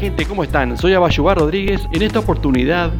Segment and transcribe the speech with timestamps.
[0.00, 0.78] gente, ¿cómo están?
[0.78, 1.82] Soy Abayubar Rodríguez.
[1.92, 2.90] En esta oportunidad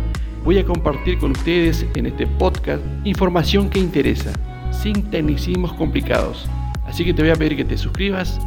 [0.45, 4.31] voy a compartir con ustedes en este podcast información que interesa,
[4.71, 6.47] sin tecnicismos complicados.
[6.85, 8.39] Así que te voy a pedir que te suscribas,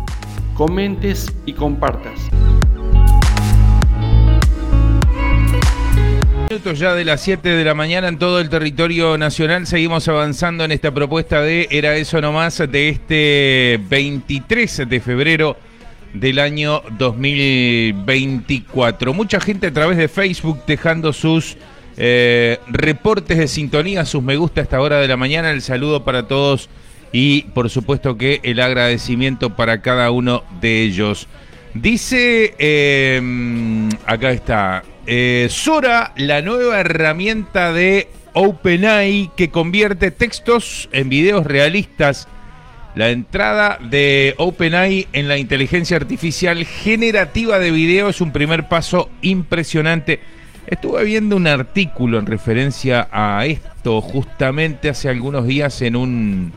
[0.53, 2.29] comentes y compartas.
[6.51, 10.63] Minutos ya de las 7 de la mañana en todo el territorio nacional seguimos avanzando
[10.63, 15.57] en esta propuesta de Era eso nomás de este 23 de febrero
[16.13, 19.13] del año 2024.
[19.13, 21.57] Mucha gente a través de Facebook dejando sus
[21.97, 25.51] eh, reportes de sintonía, sus me gusta a esta hora de la mañana.
[25.51, 26.69] El saludo para todos
[27.11, 31.27] y por supuesto que el agradecimiento para cada uno de ellos.
[31.73, 41.09] Dice, eh, acá está, eh, Sora, la nueva herramienta de OpenAI que convierte textos en
[41.09, 42.27] videos realistas
[42.95, 49.09] la entrada de OpenAI en la inteligencia artificial generativa de video es un primer paso
[49.21, 50.19] impresionante.
[50.67, 56.53] Estuve viendo un artículo en referencia a esto justamente hace algunos días en un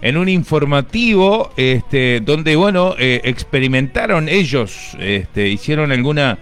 [0.00, 6.38] en un informativo este, donde bueno eh, experimentaron ellos este, hicieron alguna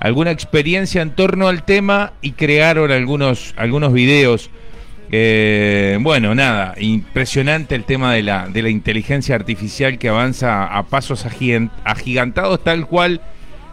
[0.00, 4.50] alguna experiencia en torno al tema y crearon algunos algunos videos
[5.14, 10.84] eh, bueno, nada, impresionante el tema de la, de la inteligencia artificial que avanza a
[10.84, 11.26] pasos
[11.84, 13.20] agigantados, tal cual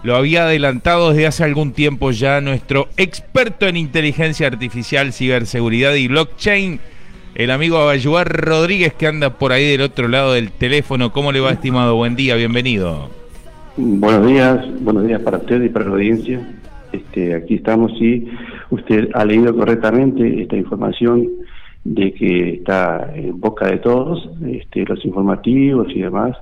[0.04, 6.09] lo había adelantado desde hace algún tiempo ya nuestro experto en inteligencia artificial, ciberseguridad y
[6.09, 6.81] blockchain,
[7.36, 11.14] el amigo Abayuar Rodríguez que anda por ahí del otro lado del teléfono.
[11.14, 11.96] ¿Cómo le va, estimado?
[11.96, 13.09] Buen día, bienvenido.
[13.78, 16.42] Buenos días, buenos días para usted y para la audiencia.
[16.92, 18.28] Este, aquí estamos y
[18.70, 21.28] usted ha leído correctamente esta información
[21.84, 26.38] de que está en boca de todos, este, los informativos y demás,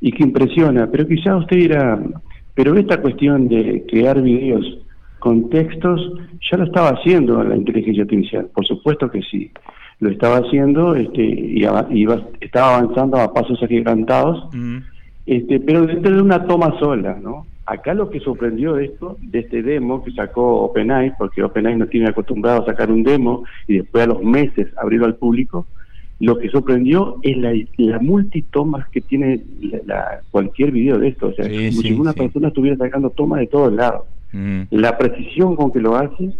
[0.00, 1.98] y que impresiona, pero quizá usted dirá,
[2.54, 4.78] pero esta cuestión de crear videos
[5.18, 6.12] con textos
[6.50, 9.50] ya lo estaba haciendo la inteligencia artificial, por supuesto que sí,
[10.00, 14.48] lo estaba haciendo este, y iba, estaba avanzando a pasos agigantados,
[15.24, 17.46] este, pero dentro de una toma sola, ¿no?
[17.66, 21.86] Acá lo que sorprendió de esto, de este demo que sacó OpenAI, porque OpenAI no
[21.86, 25.66] tiene acostumbrado a sacar un demo y después a los meses abrirlo al público,
[26.20, 29.42] lo que sorprendió es la, la multitomas que tiene
[29.86, 31.28] la, cualquier video de esto.
[31.28, 34.04] O sea, como si una persona estuviera sacando tomas de todos lados.
[34.32, 34.62] Mm.
[34.70, 36.32] La precisión con que lo hace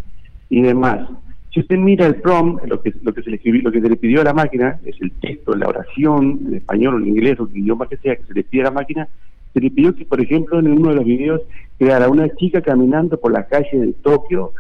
[0.51, 1.09] y demás.
[1.53, 3.89] Si usted mira el prompt, lo que, lo que se le escribió, lo que se
[3.89, 7.39] le pidió a la máquina, es el texto, la oración, en español o en inglés
[7.39, 9.09] o el idioma que sea que se le pide a la máquina,
[9.55, 11.41] se le pidió que, por ejemplo, en uno de los videos
[11.79, 14.53] creara una chica caminando por la calle de Tokio,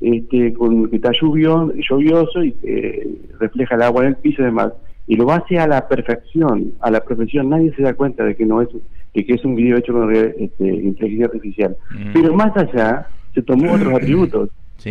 [0.00, 2.54] este, con que está lluvioso y
[3.40, 4.72] refleja el agua en el piso y demás.
[5.06, 7.48] Y lo hace a la perfección, a la perfección.
[7.48, 8.68] Nadie se da cuenta de que no es,
[9.14, 11.76] de que es un video hecho con este, inteligencia artificial.
[11.90, 12.12] Mm.
[12.12, 14.50] Pero más allá, se tomó otros atributos.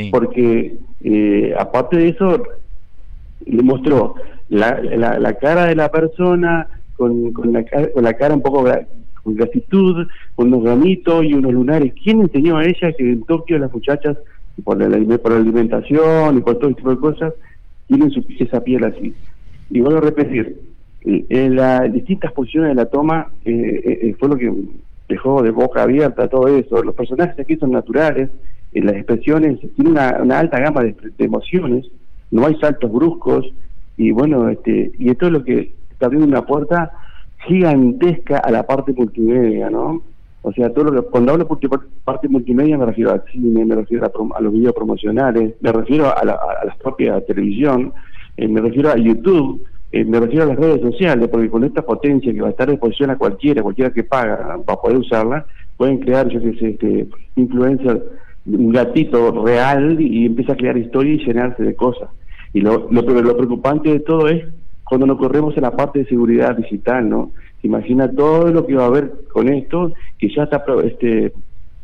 [0.09, 2.41] Porque, eh, aparte de eso,
[3.45, 4.15] le mostró
[4.49, 8.63] la, la, cara de la persona con, con, la, con la cara un poco
[9.23, 11.93] con gratitud, con unos ramitos y unos lunares.
[12.01, 14.17] ¿Quién enseñó a ella que en Tokio las muchachas,
[14.63, 17.33] por la, por la alimentación y por todo tipo de cosas,
[17.87, 19.13] tienen su, esa piel así?
[19.69, 20.59] Y vuelvo a repetir,
[21.03, 24.53] eh, en las distintas posiciones de la toma eh, eh, fue lo que
[25.09, 26.83] dejó de boca abierta todo eso.
[26.83, 28.29] Los personajes aquí son naturales,
[28.73, 31.85] las expresiones tienen una, alta gama de, emociones,
[32.31, 33.45] no hay saltos bruscos,
[33.97, 36.91] y bueno, este y esto es lo que está abriendo una puerta
[37.47, 40.01] gigantesca a la parte multimedia, ¿no?
[40.43, 41.69] O sea, todo lo que, cuando hablo de
[42.03, 46.25] parte multimedia me refiero al cine, me refiero a, los videos promocionales, me refiero a
[46.25, 47.93] la, a propia televisión,
[48.37, 51.83] eh, me refiero a YouTube, eh, me refiero a las redes sociales, porque con esta
[51.83, 55.45] potencia que va a estar a disposición a cualquiera, cualquiera que paga para poder usarla,
[55.77, 58.01] pueden crear, yo este, influencers,
[58.45, 62.09] un gatito real y, empieza a crear historia y llenarse de cosas.
[62.53, 64.43] Y lo, lo preocupante de todo es
[64.91, 67.31] cuando nos corremos en la parte de seguridad digital, ¿no?
[67.63, 71.31] Imagina todo lo que va a haber con esto, que ya está este,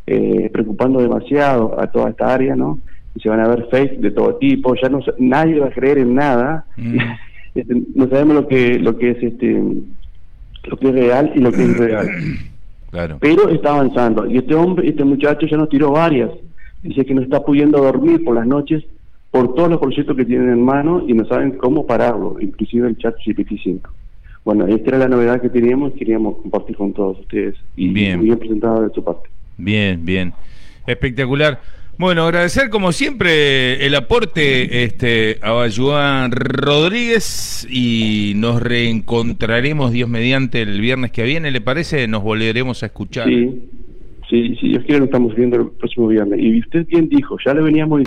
[0.05, 2.79] eh, preocupando demasiado a toda esta área, ¿no?
[3.15, 5.99] Y se van a ver fakes de todo tipo, ya no nadie va a creer
[5.99, 6.97] en nada, mm.
[7.55, 9.63] este, no sabemos lo que lo que es este
[10.65, 12.09] lo que es real y lo que es real.
[12.89, 13.17] Claro.
[13.19, 16.31] Pero está avanzando y este hombre, este muchacho ya nos tiró varias.
[16.81, 18.83] Dice que no está pudiendo dormir por las noches
[19.31, 22.97] por todos los proyectos que tienen en mano y no saben cómo pararlo, inclusive el
[22.97, 23.81] chat GPT-5.
[24.43, 27.55] Bueno, esta era la novedad que teníamos y queríamos compartir con todos ustedes.
[27.75, 29.29] Y bien, bien presentado de su parte.
[29.57, 30.33] Bien, bien.
[30.85, 31.59] Espectacular.
[31.97, 40.61] Bueno, agradecer como siempre el aporte este, a Bayuán Rodríguez y nos reencontraremos, Dios mediante,
[40.61, 42.07] el viernes que viene, ¿le parece?
[42.07, 43.27] Nos volveremos a escuchar.
[43.27, 43.67] Sí,
[44.29, 46.39] Sí, si Dios quiere, lo estamos viendo el próximo viernes.
[46.41, 48.01] Y usted bien dijo, ya le veníamos